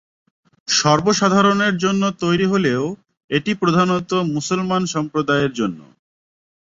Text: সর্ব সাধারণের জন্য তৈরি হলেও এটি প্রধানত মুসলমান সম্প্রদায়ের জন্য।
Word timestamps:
সর্ব 0.67 1.05
সাধারণের 1.19 1.73
জন্য 1.83 2.03
তৈরি 2.21 2.45
হলেও 2.45 2.83
এটি 3.31 3.51
প্রধানত 3.61 4.11
মুসলমান 4.35 4.81
সম্প্রদায়ের 4.93 5.51
জন্য। 5.53 5.79